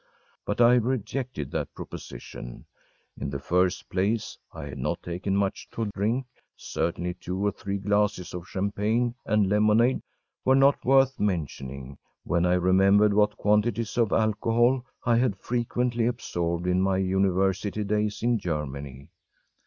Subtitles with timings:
[0.47, 2.65] But I rejected that proposition.
[3.19, 6.25] In the first place, I had not taken much to drink;
[6.57, 10.01] certainly two or three glasses of champagne and lemonade
[10.43, 16.65] were not worth mentioning when I remembered what quantities of alcohol I had frequently absorbed
[16.65, 19.11] in my university days in Germany.